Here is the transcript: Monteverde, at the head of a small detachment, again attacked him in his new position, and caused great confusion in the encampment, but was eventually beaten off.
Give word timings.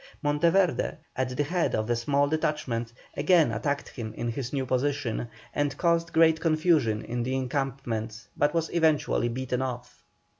Monteverde, 0.23 0.97
at 1.15 1.37
the 1.37 1.43
head 1.43 1.75
of 1.75 1.87
a 1.87 1.95
small 1.95 2.27
detachment, 2.27 2.91
again 3.15 3.51
attacked 3.51 3.89
him 3.89 4.15
in 4.15 4.29
his 4.29 4.51
new 4.51 4.65
position, 4.65 5.27
and 5.53 5.77
caused 5.77 6.11
great 6.11 6.41
confusion 6.41 7.03
in 7.03 7.21
the 7.21 7.35
encampment, 7.35 8.25
but 8.35 8.51
was 8.55 8.71
eventually 8.73 9.27
beaten 9.29 9.61
off. 9.61 10.01